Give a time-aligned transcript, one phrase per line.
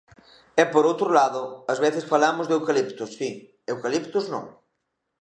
[0.61, 1.41] E, por outro lado,
[1.71, 3.29] ás veces falamos de eucaliptos si,
[3.73, 4.45] eucaliptos non.